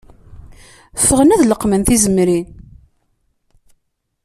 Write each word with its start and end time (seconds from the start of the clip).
Ffɣen 1.03 1.33
ad 1.35 1.41
leqmen 1.45 1.81
tizemrin 1.87 2.47